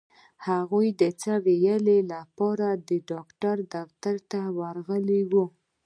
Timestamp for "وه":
5.31-5.45